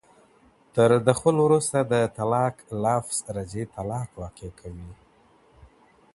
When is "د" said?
1.91-1.93